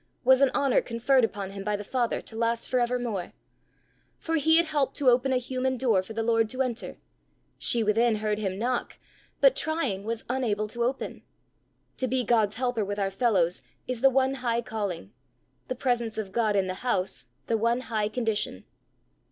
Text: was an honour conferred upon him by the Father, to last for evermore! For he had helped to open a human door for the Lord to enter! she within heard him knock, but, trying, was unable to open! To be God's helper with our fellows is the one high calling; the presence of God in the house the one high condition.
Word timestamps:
was 0.23 0.41
an 0.41 0.49
honour 0.55 0.81
conferred 0.81 1.23
upon 1.23 1.51
him 1.51 1.63
by 1.63 1.75
the 1.75 1.83
Father, 1.83 2.23
to 2.23 2.35
last 2.35 2.67
for 2.67 2.79
evermore! 2.79 3.33
For 4.17 4.37
he 4.37 4.57
had 4.57 4.65
helped 4.65 4.95
to 4.95 5.11
open 5.11 5.31
a 5.31 5.37
human 5.37 5.77
door 5.77 6.01
for 6.01 6.13
the 6.13 6.23
Lord 6.23 6.49
to 6.49 6.63
enter! 6.63 6.97
she 7.59 7.83
within 7.83 8.15
heard 8.15 8.39
him 8.39 8.57
knock, 8.57 8.97
but, 9.41 9.55
trying, 9.55 10.03
was 10.03 10.25
unable 10.27 10.67
to 10.69 10.83
open! 10.83 11.21
To 11.97 12.07
be 12.07 12.23
God's 12.23 12.55
helper 12.55 12.83
with 12.83 12.97
our 12.97 13.11
fellows 13.11 13.61
is 13.87 14.01
the 14.01 14.09
one 14.09 14.33
high 14.41 14.63
calling; 14.63 15.13
the 15.67 15.75
presence 15.75 16.17
of 16.17 16.31
God 16.31 16.55
in 16.55 16.65
the 16.65 16.81
house 16.81 17.27
the 17.45 17.55
one 17.55 17.81
high 17.81 18.09
condition. 18.09 18.65